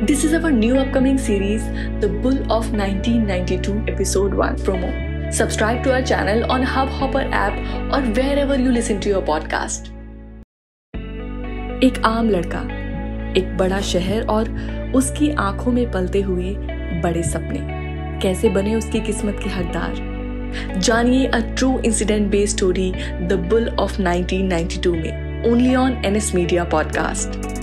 [0.00, 1.62] This is our new upcoming series,
[2.00, 4.88] The Bull of 1992, Episode 1 promo.
[5.30, 7.58] Subscribe to our channel on Hubhopper app
[7.92, 9.90] or wherever you listen to your podcast.
[11.84, 12.62] एक आम लड़का
[13.38, 14.50] एक बड़ा शहर और
[14.96, 16.54] उसकी आँखों में पलते हुए
[17.02, 17.60] बड़े सपने
[18.22, 22.92] कैसे बने उसकी किस्मत के हकदार जानिए a true incident based story
[23.28, 27.59] the bull of 1992 में only on NS media podcast